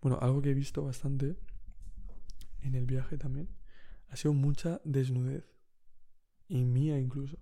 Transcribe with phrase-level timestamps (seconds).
[0.00, 1.36] Bueno, algo que he visto bastante
[2.62, 3.48] en el viaje también
[4.10, 5.44] ha sido mucha desnudez.
[6.48, 7.38] Y mía incluso.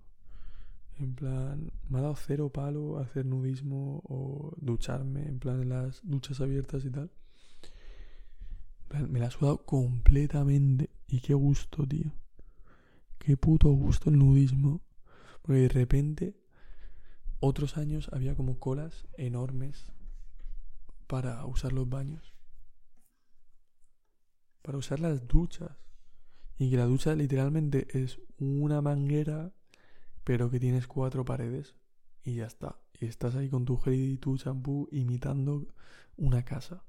[0.99, 6.01] En plan, me ha dado cero palo hacer nudismo o ducharme, en plan en las
[6.03, 7.11] duchas abiertas y tal.
[9.07, 10.89] me la ha sudado completamente.
[11.07, 12.11] Y qué gusto, tío.
[13.17, 14.81] Qué puto gusto el nudismo.
[15.41, 16.35] Porque de repente,
[17.39, 19.91] otros años había como colas enormes
[21.07, 22.38] para usar los baños.
[24.61, 25.71] Para usar las duchas.
[26.57, 29.53] Y que la ducha literalmente es una manguera,
[30.23, 31.75] pero que tienes cuatro paredes.
[32.23, 32.79] Y ya está.
[32.99, 35.67] Y estás ahí con tu gel y tu champú imitando
[36.17, 36.83] una casa.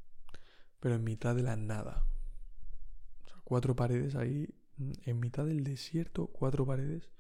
[0.80, 2.05] Pero en mitad de la nada.
[3.25, 4.48] O sea, cuatro paredes ahí.
[5.05, 7.11] En mitad del desierto, cuatro paredes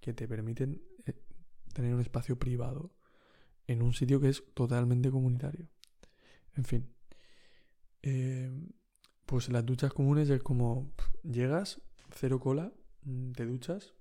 [0.00, 1.14] que te permiten eh,
[1.74, 2.94] tener un espacio privado
[3.66, 5.68] en un sitio que es totalmente comunitario.
[6.56, 6.88] En fin.
[8.02, 8.50] Eh,
[9.28, 10.90] pues las duchas comunes es como
[11.22, 13.92] llegas, cero cola, mm, te duchas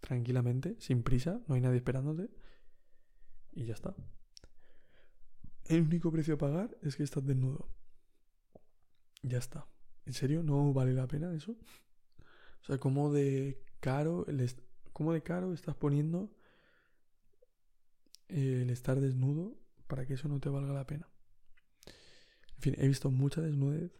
[0.00, 2.30] tranquilamente, sin prisa, no hay nadie esperándote
[3.52, 3.94] y ya está.
[5.66, 7.68] El único precio a pagar es que estás desnudo.
[9.22, 9.66] Ya está.
[10.06, 10.42] ¿En serio?
[10.42, 11.52] ¿No vale la pena eso?
[11.52, 14.24] O sea, como de caro,
[14.94, 16.32] ¿cómo de caro estás poniendo
[18.28, 21.06] el estar desnudo para que eso no te valga la pena?
[22.56, 23.92] En fin, he visto mucha desnudez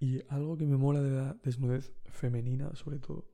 [0.00, 3.30] y algo que me mola de la desnudez femenina, sobre todo,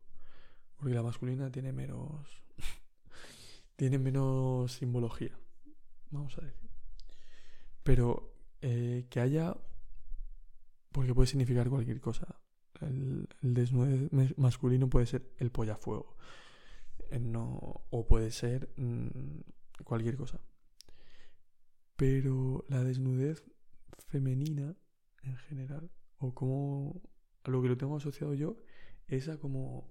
[0.76, 2.42] porque la masculina tiene menos.
[3.76, 5.38] tiene menos simbología,
[6.10, 6.68] vamos a decir.
[7.84, 9.56] Pero eh, que haya.
[10.90, 12.40] Porque puede significar cualquier cosa.
[12.80, 16.16] El, desnudez masculino puede ser el pollafuego.
[17.10, 20.40] Eh, no, o puede ser mm, cualquier cosa.
[21.94, 23.44] Pero la desnudez
[24.08, 24.74] femenina
[25.22, 27.02] en general o como
[27.44, 28.56] a lo que lo tengo asociado yo
[29.08, 29.88] es a como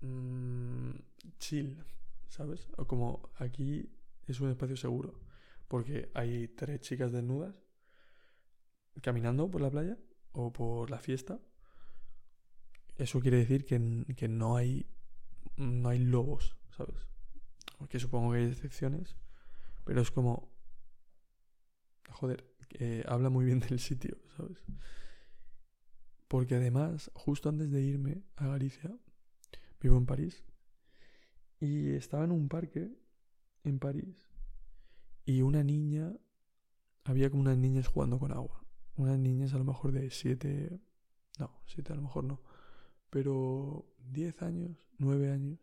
[0.00, 0.90] mmm,
[1.38, 1.82] chill,
[2.28, 2.68] ¿sabes?
[2.76, 3.90] O como aquí
[4.26, 5.20] es un espacio seguro,
[5.68, 7.62] porque hay tres chicas desnudas
[9.00, 9.98] caminando por la playa
[10.32, 11.40] o por la fiesta.
[12.96, 14.86] Eso quiere decir que, que no hay
[15.56, 17.08] no hay lobos, ¿sabes?
[17.78, 19.16] Porque supongo que hay excepciones,
[19.84, 20.52] pero es como
[22.10, 24.62] joder, que habla muy bien del sitio, ¿sabes?
[26.28, 28.94] Porque además, justo antes de irme a Galicia,
[29.80, 30.44] vivo en París,
[31.58, 32.90] y estaba en un parque
[33.64, 34.28] en París,
[35.24, 36.14] y una niña,
[37.04, 38.64] había como unas niñas jugando con agua.
[38.96, 40.80] Unas niñas a lo mejor de 7,
[41.38, 42.42] no, 7 a lo mejor no,
[43.10, 45.58] pero 10 años, 9 años.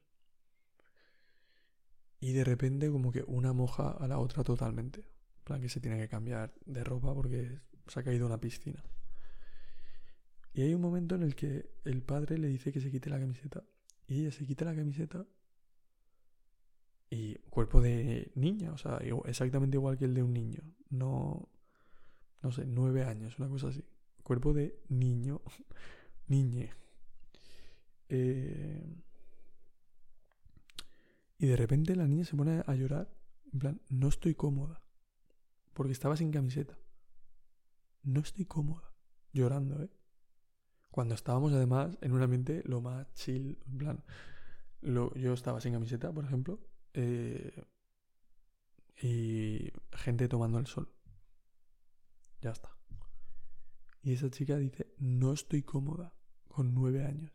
[2.19, 5.01] Y de repente como que una moja a la otra totalmente.
[5.01, 8.83] En plan que se tiene que cambiar de ropa porque se ha caído una piscina.
[10.55, 13.19] Y hay un momento en el que el padre le dice que se quite la
[13.19, 13.65] camiseta.
[14.07, 15.27] Y ella se quita la camiseta.
[17.09, 20.61] Y cuerpo de niña, o sea, exactamente igual que el de un niño.
[20.89, 21.49] No,
[22.41, 23.83] no sé, nueve años, una cosa así.
[24.23, 25.41] Cuerpo de niño,
[26.27, 26.71] niñe.
[28.07, 28.95] Eh,
[31.37, 33.13] y de repente la niña se pone a llorar.
[33.51, 34.81] En plan, no estoy cómoda.
[35.73, 36.77] Porque estaba sin camiseta.
[38.03, 38.93] No estoy cómoda.
[39.33, 39.89] Llorando, ¿eh?
[40.95, 44.03] Cuando estábamos además en un ambiente lo más chill, en plan,
[44.81, 46.57] yo estaba sin camiseta, por ejemplo,
[46.93, 47.65] eh,
[49.01, 50.89] y gente tomando el sol.
[52.39, 52.77] Ya está.
[54.03, 56.15] Y esa chica dice, no estoy cómoda
[56.47, 57.33] con nueve años.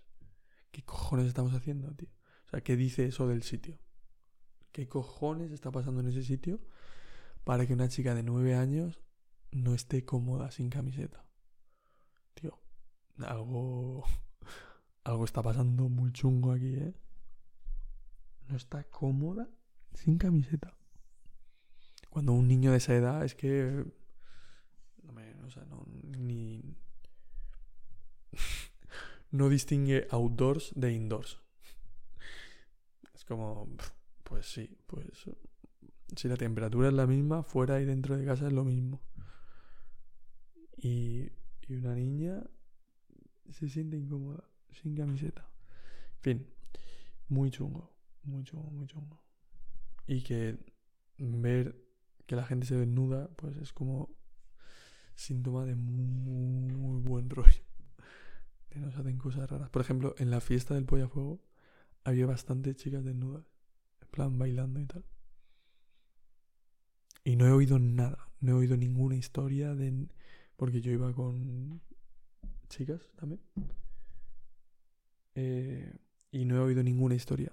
[0.71, 2.09] ¿Qué cojones estamos haciendo, tío?
[2.47, 3.79] O sea, ¿qué dice eso del sitio?
[4.73, 6.63] ¿Qué cojones está pasando en ese sitio
[7.45, 9.03] para que una chica de nueve años
[9.51, 11.27] no esté cómoda sin camiseta?
[13.19, 14.05] Algo.
[15.05, 16.95] Algo está pasando muy chungo aquí, ¿eh?
[18.49, 19.49] No está cómoda
[19.95, 20.77] sin camiseta.
[22.11, 23.85] Cuando un niño de esa edad es que.
[25.03, 25.35] No me.
[25.45, 25.85] O sea, no.
[26.19, 26.77] Ni.
[29.31, 31.41] no distingue outdoors de indoors.
[33.15, 33.69] Es como.
[34.25, 35.31] Pues sí, pues.
[36.17, 39.01] Si la temperatura es la misma, fuera y dentro de casa es lo mismo.
[40.77, 41.31] Y,
[41.69, 42.43] y una niña
[43.53, 45.49] se siente incómoda sin camiseta.
[46.17, 46.47] En fin,
[47.29, 47.93] muy chungo,
[48.25, 49.23] muy chungo, muy chungo.
[50.07, 50.59] Y que
[51.19, 51.77] ver
[52.27, 54.11] que la gente se desnuda, pues es como
[55.15, 57.63] síntoma de muy, buen rollo.
[58.69, 59.71] Que nos hacen cosas raras.
[59.71, 61.43] Por ejemplo, en la fiesta del Polla Fuego
[62.05, 63.45] había bastantes chicas desnudas,
[64.01, 65.05] en plan bailando y tal.
[67.25, 70.09] Y no he oído nada, no he oído ninguna historia de
[70.57, 71.81] porque yo iba con
[72.71, 73.43] chicas también.
[75.35, 75.93] Eh,
[76.33, 77.53] y no he oído ninguna historia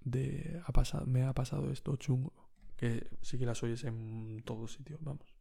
[0.00, 2.32] de ha pasado, me ha pasado esto chungo.
[2.76, 5.36] Que sí que las oyes en todos sitios, vamos.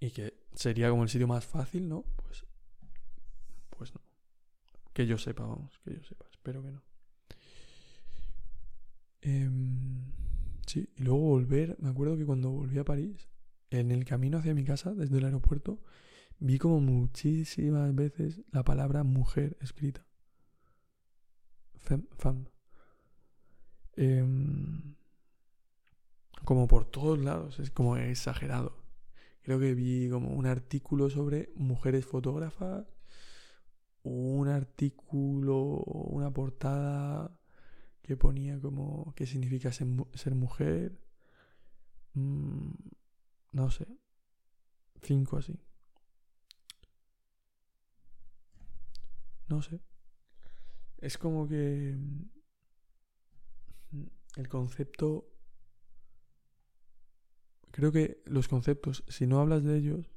[0.00, 2.04] Y que sería como el sitio más fácil, ¿no?
[2.16, 2.46] Pues,
[3.70, 4.00] pues no.
[4.92, 6.26] Que yo sepa, vamos, que yo sepa.
[6.30, 6.82] Espero que no.
[9.20, 10.12] Em,
[10.66, 11.76] sí, y luego volver.
[11.80, 13.28] Me acuerdo que cuando volví a París,
[13.70, 15.80] en el camino hacia mi casa, desde el aeropuerto,
[16.38, 20.06] vi como muchísimas veces la palabra mujer escrita.
[21.76, 22.06] Fem.
[23.96, 24.96] Em,
[26.44, 28.84] como por todos lados, es como exagerado.
[29.42, 32.86] Creo que vi como un artículo sobre mujeres fotógrafas,
[34.02, 37.38] un artículo, una portada
[38.02, 40.98] que ponía como qué significa ser, mujer.
[42.14, 42.72] Mm,
[43.52, 43.86] no sé.
[45.02, 45.58] Cinco así.
[49.54, 49.80] No sé.
[50.98, 51.96] Es como que
[53.92, 54.06] mm,
[54.36, 55.30] el concepto...
[57.70, 60.10] Creo que los conceptos, si no hablas de ellos,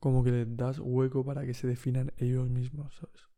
[0.00, 3.28] como que les das hueco para que se definan ellos mismos, ¿sabes?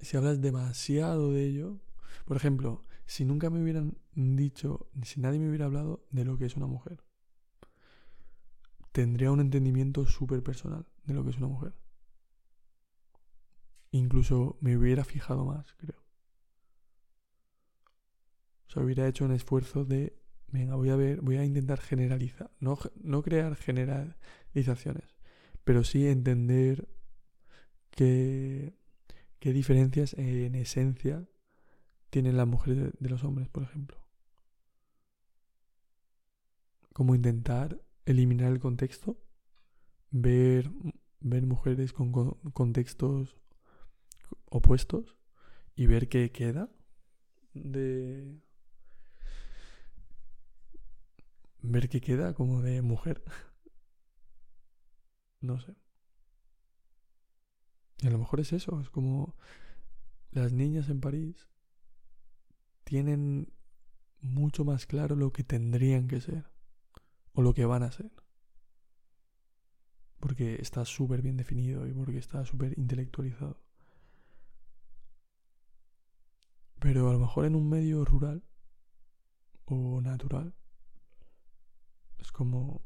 [0.00, 1.80] Si hablas demasiado de ello,
[2.24, 6.46] por ejemplo, si nunca me hubieran dicho, si nadie me hubiera hablado de lo que
[6.46, 7.04] es una mujer,
[8.92, 11.85] tendría un entendimiento súper personal de lo que es una mujer.
[13.96, 15.96] Incluso me hubiera fijado más, creo.
[18.68, 22.50] O sea, hubiera hecho un esfuerzo de, venga, voy a ver, voy a intentar generalizar,
[22.60, 25.16] no, no crear generalizaciones,
[25.64, 26.88] pero sí entender
[27.90, 28.74] qué,
[29.38, 31.26] qué diferencias en esencia
[32.10, 33.96] tienen las mujeres de, los hombres, por ejemplo.
[36.92, 39.18] Como intentar eliminar el contexto,
[40.10, 40.70] ver,
[41.20, 42.12] ver mujeres con
[42.52, 43.36] contextos
[44.46, 45.16] opuestos
[45.74, 46.70] y ver qué queda
[47.54, 48.40] de...
[51.62, 53.22] Ver qué queda como de mujer.
[55.40, 55.74] no sé.
[57.98, 59.36] Y a lo mejor es eso, es como
[60.30, 61.48] las niñas en París
[62.84, 63.52] tienen
[64.20, 66.50] mucho más claro lo que tendrían que ser
[67.32, 68.12] o lo que van a ser.
[70.20, 73.65] Porque está súper bien definido y porque está súper intelectualizado.
[76.86, 78.44] Pero a lo mejor en un medio rural
[79.64, 80.54] o natural
[82.18, 82.80] es como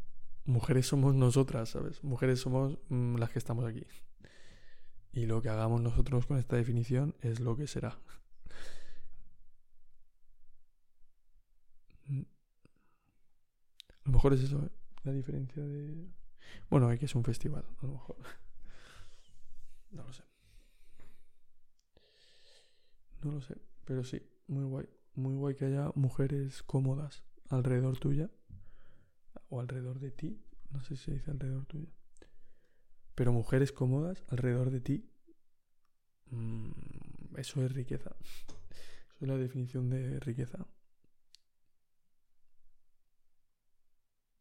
[0.47, 2.03] mujeres somos nosotras, ¿sabes?
[2.03, 3.87] Mujeres somos mm, las que estamos aquí.
[5.13, 8.01] Y lo que hagamos nosotros con esta definición es lo que será.
[12.07, 12.23] Mm.
[12.23, 14.71] A lo mejor es eso, ¿eh?
[15.05, 16.09] la diferencia de...
[16.71, 18.17] Bueno, hay que es un festival, a lo mejor.
[19.91, 20.25] No lo sé.
[23.23, 23.70] No lo sé.
[23.91, 24.89] Pero sí, muy guay.
[25.17, 28.31] Muy guay que haya mujeres cómodas alrededor tuya.
[29.49, 30.41] O alrededor de ti.
[30.71, 31.89] No sé si se dice alrededor tuya.
[33.17, 35.11] Pero mujeres cómodas alrededor de ti.
[36.31, 36.71] Mm,
[37.37, 38.15] eso es riqueza.
[39.11, 40.65] Eso es la definición de riqueza.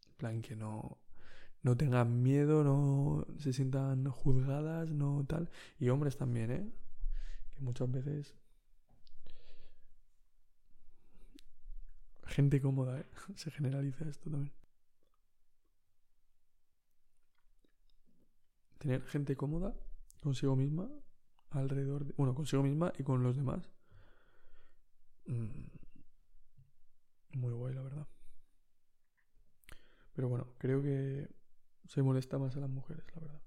[0.10, 1.00] En plan que no,
[1.64, 5.50] no tengan miedo, no se sientan juzgadas, no tal.
[5.80, 6.72] Y hombres también, ¿eh?
[7.56, 8.36] Que muchas veces
[12.40, 13.06] Gente cómoda, ¿eh?
[13.36, 14.54] Se generaliza esto también.
[18.78, 19.76] Tener gente cómoda
[20.22, 20.90] consigo misma,
[21.50, 22.14] alrededor de...
[22.14, 23.70] Bueno, consigo misma y con los demás.
[25.26, 25.66] Mm,
[27.40, 28.08] muy guay, la verdad.
[30.14, 31.28] Pero bueno, creo que
[31.90, 33.42] se molesta más a las mujeres, la verdad.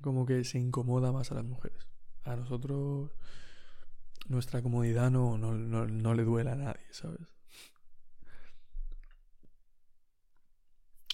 [0.00, 1.88] Como que se incomoda más a las mujeres.
[2.22, 3.10] A nosotros
[4.30, 7.20] nuestra comodidad no, no, no, le duele a nadie, ¿sabes?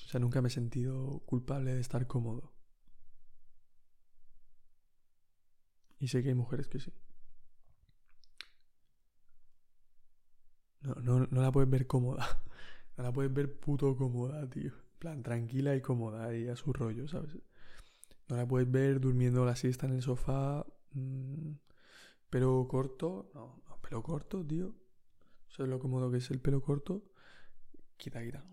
[0.05, 2.53] O sea, nunca me he sentido culpable de estar cómodo.
[5.99, 6.93] Y sé que hay mujeres que sí.
[10.83, 12.27] No, no, no la puedes ver cómoda.
[12.99, 14.73] No la puedes ver puto cómoda, tío.
[14.73, 17.37] En plan, tranquila y cómoda y a su rollo, ¿sabes?
[18.29, 20.65] No la puedes ver durmiendo la siesta en el sofá.
[20.95, 21.53] Mmm,
[22.31, 24.75] Pelo corto, no, no, pelo corto, tío.
[25.49, 27.05] ¿Sabes lo cómodo que es el pelo corto?
[27.97, 28.45] Quita, quita.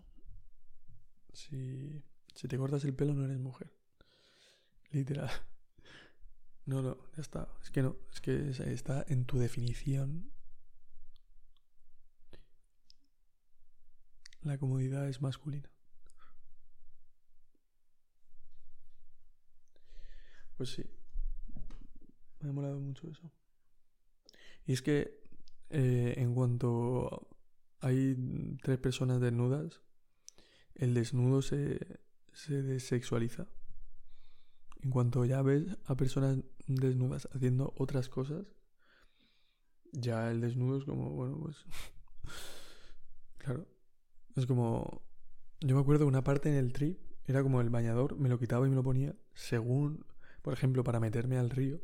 [1.32, 2.02] Si,
[2.34, 3.72] si te cortas el pelo no eres mujer.
[4.90, 5.30] Literal.
[6.66, 7.46] No, no, ya está.
[7.62, 10.32] Es que no, es que está en tu definición.
[14.44, 15.70] la comodidad es masculina.
[20.56, 20.84] Pues sí.
[22.40, 23.32] Me ha molado mucho eso.
[24.66, 25.20] Y es que
[25.70, 27.28] eh, en cuanto
[27.80, 28.16] hay
[28.62, 29.80] tres personas desnudas,
[30.74, 32.00] el desnudo se,
[32.32, 33.46] se desexualiza.
[34.82, 38.46] En cuanto ya ves a personas desnudas haciendo otras cosas,
[39.92, 41.64] ya el desnudo es como, bueno, pues...
[43.38, 43.66] claro.
[44.36, 45.02] Es como...
[45.60, 48.66] Yo me acuerdo una parte en el trip, era como el bañador, me lo quitaba
[48.66, 50.04] y me lo ponía según,
[50.42, 51.80] por ejemplo, para meterme al río,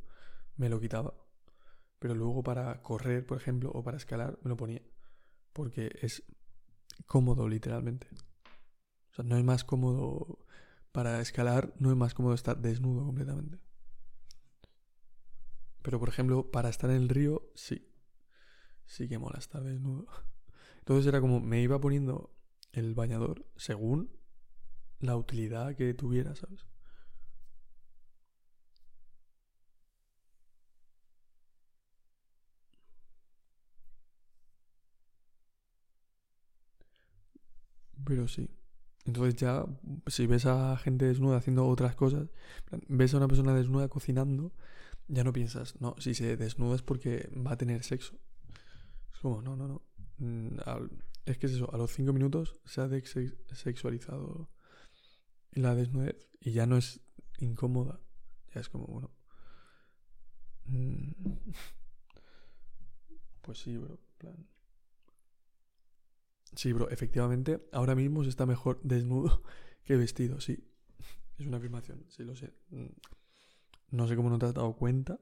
[0.57, 1.15] me lo quitaba.
[2.01, 4.83] Pero luego para correr, por ejemplo, o para escalar, me lo ponía.
[5.53, 6.25] Porque es
[7.07, 8.09] cómodo, literalmente.
[9.13, 10.39] O sea, no es más cómodo
[10.93, 13.59] para escalar, no es más cómodo estar desnudo completamente.
[15.83, 17.87] Pero, por ejemplo, para estar en el río, sí.
[18.87, 20.07] Sí que mola estar desnudo.
[20.79, 22.35] Entonces era como, me iba poniendo
[22.73, 24.11] el bañador según
[25.01, 26.67] la utilidad que tuviera, ¿sabes?
[38.11, 38.51] Pero sí.
[39.07, 39.65] Entonces ya,
[40.09, 42.29] si ves a gente desnuda haciendo otras cosas,
[42.89, 44.53] ves a una persona desnuda cocinando,
[45.07, 48.19] ya no piensas, no, si se desnuda es porque va a tener sexo.
[49.15, 49.83] Es como, no, no, no.
[50.19, 50.59] Mm,
[51.25, 52.89] es que es eso, a los cinco minutos se ha
[53.55, 54.51] sexualizado
[55.53, 57.01] la desnudez y ya no es
[57.39, 58.01] incómoda.
[58.53, 59.15] Ya es como, bueno.
[60.65, 61.13] Mm,
[63.43, 64.01] pues sí, bro.
[64.19, 64.49] Plan.
[66.61, 69.43] Sí, bro, efectivamente, ahora mismo se está mejor desnudo
[69.83, 70.63] que vestido, sí.
[71.39, 72.53] Es una afirmación, sí lo sé.
[72.69, 72.93] Mm,
[73.93, 75.19] no sé cómo no te has dado cuenta,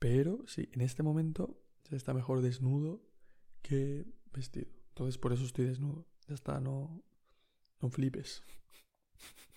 [0.00, 3.00] pero sí, en este momento se está mejor desnudo
[3.62, 4.66] que vestido.
[4.88, 6.08] Entonces por eso estoy desnudo.
[6.26, 7.04] Ya está, no,
[7.80, 8.42] no flipes.